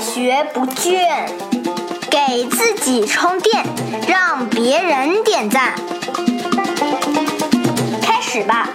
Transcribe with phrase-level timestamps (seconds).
[0.00, 1.28] 学不倦，
[2.08, 3.64] 给自己充电，
[4.08, 5.74] 让别人点赞。
[8.00, 8.70] 开始吧！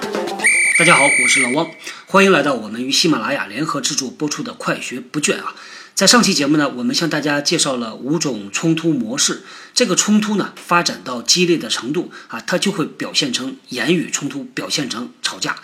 [0.78, 1.70] 大家好，我是老汪，
[2.08, 5.56] 欢迎来到我们与喜马拉雅联合制作播出的《快学不倦》啊。
[5.96, 9.44] 在上期节目呢，我们向大家介绍了五种冲突模式，
[9.74, 15.56] 这个冲突呢发展到激烈的程度啊，它就会表现成言语冲突，表现成吵架。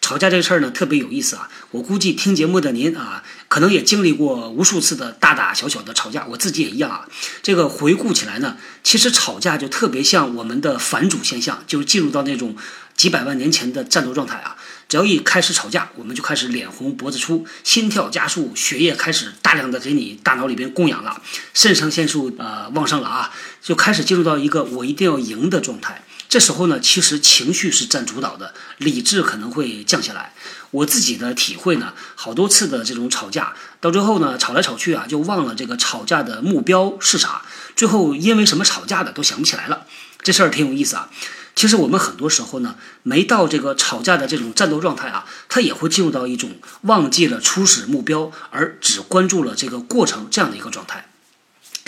[0.00, 1.50] 吵架这事儿呢，特别有意思啊！
[1.70, 7.06] 我估计听节目的您啊，可能也经历过无数次的大大小小的吵架，我自己也一样啊。
[7.42, 12.56] 这个回顾起来呢，其实吵架就特别像我们的反主现象，就是进入到那种
[12.96, 14.56] 几百万年前的战斗状态啊。
[14.88, 21.20] 只要一开始吵架，我们就开始脸红脖子粗，心跳加速，血液开始大量的给你大脑里边供氧了，
[21.52, 26.02] 肾上腺素呃旺盛了啊，就开始进入到一个我一定要赢的状态。
[26.28, 30.34] 这时候呢，其实情绪是占主导的，理智可能会降下来。
[30.70, 37.40] 我自己的体会呢，好多次的这种吵架，到最后呢，吵来吵去啊，就忘了这个吵架的目标是啥，
[37.74, 39.86] 最后因为什么吵架的都想不起来了。
[40.22, 41.08] 这事儿挺有意思啊。
[41.54, 51.07] 其实我们很多时候呢，没到这个吵架的这种战斗状态啊，他也会进入到一种忘记了初始目标，而只关注了这个过程这样的一个状态。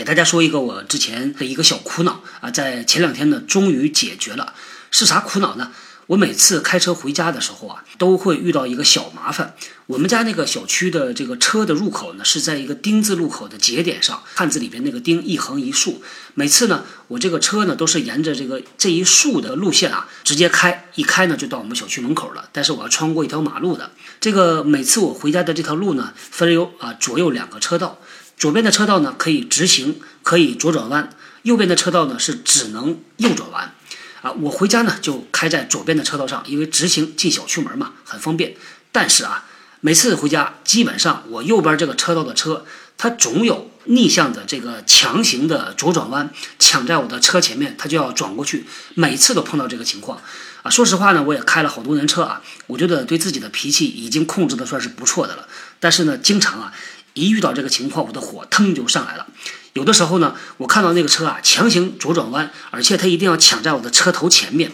[0.00, 4.54] 给大家说一个我之前的一个小苦恼啊，在前两天呢，终于解决了。
[4.90, 5.72] 是啥苦恼呢？
[6.06, 9.54] 我每次开车回家的时候啊，都会遇到一个小麻烦。
[9.86, 16.02] 我们家那个小区的这个车的入口呢，是在一个丁字路口的节点上，汉字里边那个丁一横一竖。
[16.32, 22.48] 每次呢，我这个车呢都是沿着这个这一竖的路线啊，直接开，一开呢就到我们小区门口了。
[22.52, 23.90] 但是我要穿过一条马路的。
[24.18, 27.98] 这个每次我回家的这条路呢，分有啊左右两个车道。
[28.40, 31.10] 左边的车道呢可以直行，可以左转弯；
[31.42, 33.74] 右边的车道呢是只能右转弯。
[34.22, 38.56] 啊，我回家呢就开在左边的车道上，因为直行进小区门嘛，很方便。
[38.90, 39.44] 但是啊，
[39.82, 42.64] 每次回家，基本上我右边这个车道的车，
[42.96, 48.64] 它总有逆向的这个强行的左转弯，抢在我的车前面，它就要转过去。
[48.94, 50.18] 每次都碰到这个情况。
[50.62, 55.46] 啊，说实话呢，我也开了好多年车啊，我觉得对自己的脾气已经控制的算是不错的了。
[55.78, 56.72] 但是呢，经常啊。
[57.20, 59.26] 一遇到这个情况，我的火腾就上来了。
[59.74, 64.72] 有的时候呢，我看到那个车啊强行左转弯，而且他一定要抢在我的车头前面，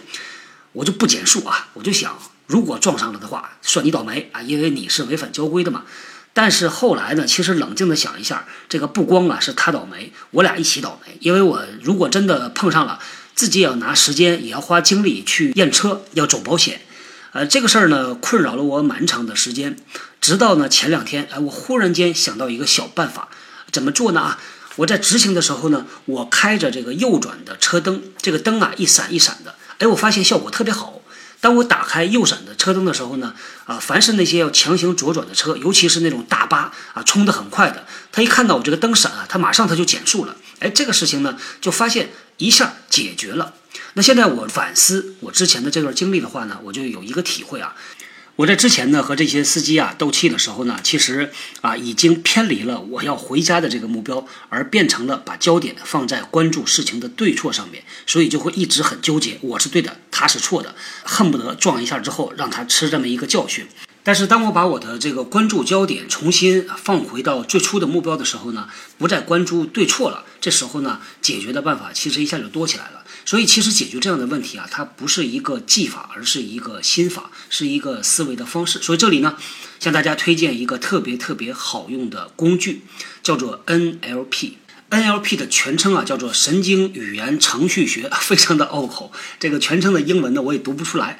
[0.71, 1.67] 我就不减速啊。
[1.73, 5.83] 我就想，如果撞上了的话，算你倒霉啊，因为你是违反交规的嘛。
[6.33, 11.17] 但是后来呢，其实冷静的想一下，这个不光啊是他倒霉，我俩一起倒霉。
[11.19, 12.99] 因为我如果真的碰上了，
[13.35, 16.81] 自己也要拿时间，也要花精力去验车，要走保险。
[17.31, 19.77] 呃，这个事儿呢，困扰了我蛮长的时间，
[20.21, 23.29] 直到呢前两天，哎，我忽然间想到一个小办法，
[23.71, 24.21] 怎么做呢？
[24.21, 24.39] 啊，
[24.77, 31.01] 我在直行的时候呢，我开着这个右转的车灯，这个灯啊一闪一闪的，哎，我发现效果特别好。
[31.39, 33.31] 当我打开右闪的车灯的时候呢，
[33.65, 40.35] 啊，凡是那些要强行左转的车，尤其是那种大巴啊，冲得很快的，他一看到我这个灯闪啊，他马上他就减速了。
[40.59, 43.53] 哎，这个事情呢，就发现一下解决了。
[43.93, 47.75] 那现在我反思我之前的这段经历的话呢，我就有一个体会啊。
[48.35, 51.31] 我在之前呢和这些司机啊斗气的时候呢，其实
[51.61, 63.65] 啊已经偏离了我要回家的这个目标，而变成了把焦点放在关注事情的对错上面，所以就会一直很纠结，我是对的，他是错的，恨不得撞一下之后让他吃这么一个教训。
[64.07, 73.03] 但是当我把我的这个关注焦点重新放回到最初的目标的时候呢，不再关注对错了，这时候呢，解决的办法其实一下就多起来了。
[73.25, 78.81] 所以其实解决这样的问题啊，它不是一个技法，而是一个心法，是一个思维的方式。
[78.81, 79.35] 所以这里呢，
[79.81, 82.83] 向大家推荐一个特别特别好用的工具，
[83.21, 84.53] 叫做 NLP。
[84.89, 89.11] NLP 的全称啊，叫做神经语言程序学， 非常的拗口。
[89.37, 91.19] 这个全称的英文呢，我也读不出来。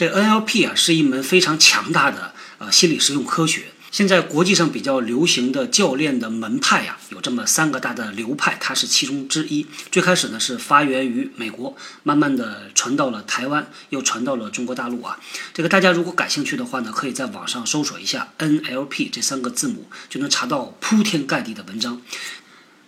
[0.00, 3.64] 这 NLP 啊，是一门非常强大的呃心理实用科学。
[3.90, 9.66] 现在国际上比较流行的教练的门派呀，有这么三个大的流派，它是其中之一。
[9.92, 15.20] 最开始呢是发源于美国，慢慢的传到了台湾，又传到了中国大陆啊。
[15.52, 22.00] 这个大家如果感兴趣的话呢，可以在网上搜索一下 NLP 这三个字母，就能查到铺天盖地的文章。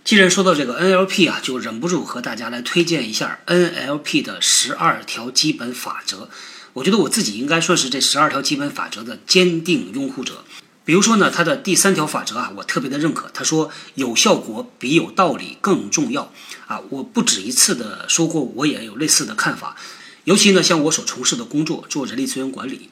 [0.02, 6.30] 既然说到这个 NLP 啊，就忍不住和大家来推荐一下 NLP 的十二条基本法则。
[6.74, 10.44] 我觉得我自己应该算是这十二条基本法则的坚定拥护者。
[10.84, 13.30] 比如说呢，它的第三条法则啊，我特别的认可。
[13.32, 16.32] 他说，有效果比有道理更重要
[16.66, 16.80] 啊！
[16.90, 19.76] 我不止一次的说过，我也有类似的看法。
[20.24, 22.88] 尤其呢，像我所从事的工作，做人力资源管理。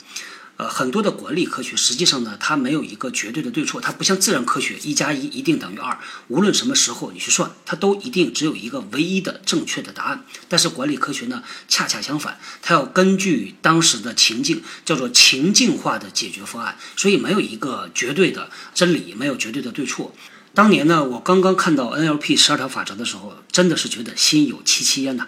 [0.61, 5.99] 呃，很多的管理科学，实际上呢，它没有一个绝对的对错，它不像自然科学，一加一一定等于二，
[6.29, 10.23] 无论什么时候你去算，它都一定只有一个唯一的正确的答案。
[10.51, 20.15] 但是管理科学呢，恰恰相反，它要根据当时的情境，叫做情境化的解决方案，所以没有一个绝对的真理，没有绝对的对错。
[20.53, 25.27] 当年呢，我刚刚看到 NLP 十二条法则的时候，真的是觉得心有戚戚焉呐。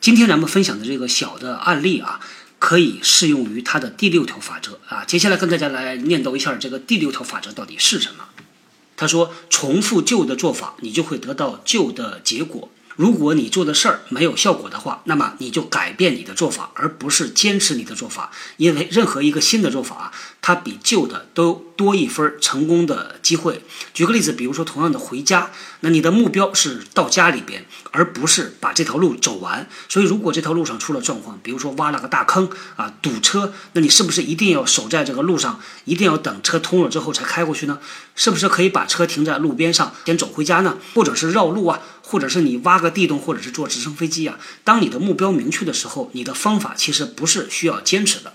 [0.00, 2.18] 今天咱们分享的这个小的案例啊，
[2.60, 5.04] 可以适用于它的第六条法则啊。
[5.04, 8.26] 接下来跟大家来念叨一下这个第六条法则到底是什么。
[8.96, 18.30] 他说：“重复旧的做法，你就会得到旧的结果。”如果你做的事儿没有效果的话，那么你就改变你的做法，而不是坚持你的做法。
[18.58, 20.12] 因为任何一个新的做法，
[20.42, 23.62] 它比旧的都多一分成功的机会。
[23.94, 25.50] 举个例子，比如说同样的回家，
[25.80, 29.66] 那你的目标是到家里边，而不是把这条路走完。
[29.88, 37.78] 所以，如果这条路上出了状况，比如说挖了个大坑啊，堵车，那你是不是一定要守在这个路上，一定要等车通了之后才开过去呢？
[38.14, 40.76] 是不是可以把车停在路边上，先走回家呢？
[40.94, 41.80] 或者是绕路啊？
[42.02, 44.38] 或者是你挖个地洞，或者是坐直升飞机啊。
[44.62, 48.34] 当你的目标明确的时候，你的方法其实不是需要坚持的。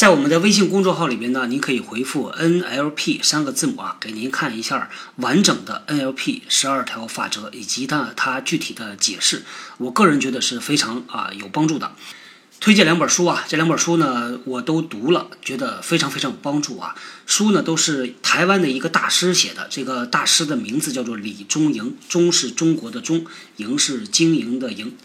[0.00, 9.42] 在我们的微信公众号里边呢，您可以回复 NLP 三个字母啊，给您看一下完整的 NLP 十二条法则以及呢它具体的解释。
[9.76, 11.92] 我个人觉得是非常啊有帮助的。
[12.60, 16.94] 推荐两本书啊，这两本书呢我都读了，觉得非常非常有帮助啊。
[17.26, 23.26] 书呢都是台湾的一个大师写的，这个大师的名字叫做李中营，中是中国的中，
[23.56, 24.96] 营是经营的营。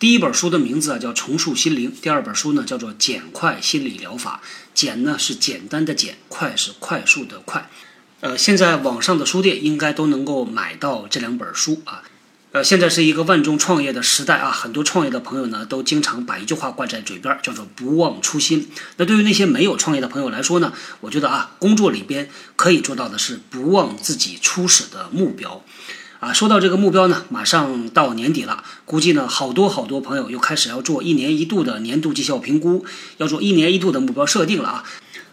[0.00, 4.40] 第一本书的名字啊叫《重塑心灵》，第二本书呢叫做《简快心理疗法》。
[4.72, 7.68] 简呢是简单的简，快是快速的快。
[8.20, 12.02] 呃，现在网上的书店应该都能够买到这两本书啊。
[12.52, 18.70] 呃，现在是一个万众创业的时代啊，很多创业的朋友呢，都经常把一句话挂在嘴边，叫做“不忘初心”。
[18.96, 20.72] 那对于那些没有创业的朋友来说呢，
[21.02, 25.62] 我觉得啊，工作里边可以做到的是不忘自己初始的目标。
[26.20, 32.84] 啊，说到这个目标呢，马上到年底了，估计呢，好多好多朋友又开始要做一年一度的年度绩效评估，
[33.16, 34.84] 要做一年一度的目标设定了啊。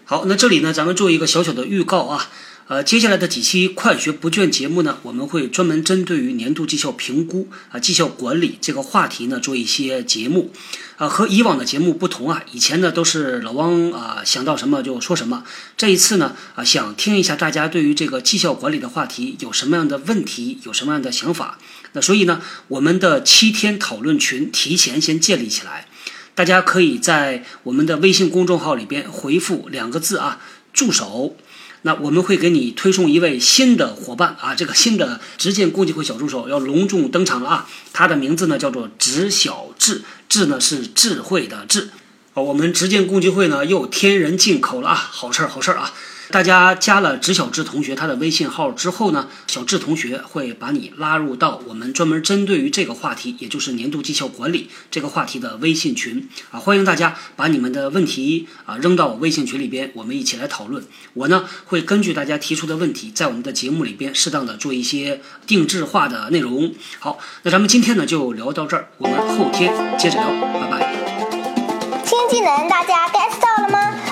[0.06, 2.30] 好，那这里呢，咱们做一个小小的预告啊。
[2.70, 10.52] 呃，接下来的几期快学不倦节目呢，我们会专门针对于年度绩效评估啊、绩效管理这个话题呢做一些节目。
[10.98, 15.46] 啊，和以往的节目不同啊，以前呢都是老汪啊想到什么就说什么。
[15.78, 21.58] 这一次呢啊，想听一下大家对于这个绩效管理的话题有什么样的问题，有什么样的想法。
[21.94, 25.88] 那所以呢，我们的七天讨论群提前先建立起来，
[26.36, 30.42] 大家可以在我们的微信公众号里边回复两个字啊，
[30.74, 31.38] 助手。
[31.84, 37.70] 那我们会给你推送一位新的伙伴啊，这个新的直见共济会小助手要隆重登场了啊！
[37.94, 41.90] 他的名字呢叫做直小智，智呢是智慧的智。
[42.34, 45.94] 哦，我们直见共济会呢又添人进口了啊，好事儿好事儿啊！
[46.30, 60.84] 大家加了直小智同学他的微信号之后呢，小智同学会把你拉入到我们专门针对于这个话题，也就是年度绩效管理这个话题的微信群啊，欢迎大家把你们的问题啊扔到我微信群里边，我们一起来讨论。
[61.14, 66.74] 我呢会根据大家提出的问题，在我们的节目里边适当的做一些定制化的内容。
[67.00, 72.04] 好，那咱们今天呢就聊到这儿，我们后天接着聊，拜拜。
[72.06, 73.47] 新技能大家 get？